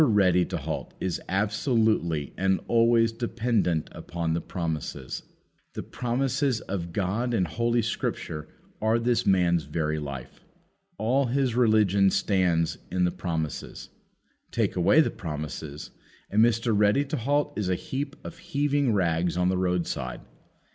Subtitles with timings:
[0.03, 5.21] Ready to halt is absolutely and always dependent upon the promises.
[5.73, 8.47] The promises of God in Holy Scripture
[8.81, 10.43] are this man's very life.
[10.97, 13.89] All his religion stands in the promises.
[14.49, 15.91] Take away the promises,
[16.31, 16.75] and Mr.
[16.75, 20.21] Ready to halt is a heap of heaving rags on the roadside.